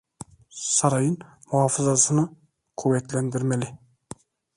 Sarayın 0.49 1.19
muhafazasını 1.51 2.29
kuvvetlendirmeli… 2.77 3.77